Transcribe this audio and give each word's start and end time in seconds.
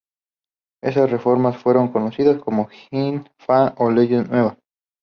Esas 0.81 1.11
reformas 1.11 1.57
fueron 1.59 1.89
conocidas 1.89 2.41
como 2.41 2.69
Xin 2.89 3.29
Fa 3.37 3.75
o 3.77 3.91
"Leyes 3.91 4.27
Nueva". 4.27 4.57